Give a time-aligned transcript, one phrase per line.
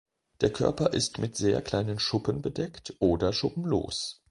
[0.41, 4.19] Der Körper ist mit sehr kleinen Schuppen bedeckt oder schuppenlos.